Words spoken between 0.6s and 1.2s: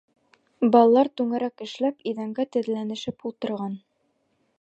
Балалар